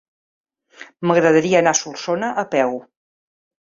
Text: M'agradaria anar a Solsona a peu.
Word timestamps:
M'agradaria 1.09 1.61
anar 1.61 1.77
a 1.77 1.81
Solsona 1.83 2.35
a 2.47 2.49
peu. 2.59 2.79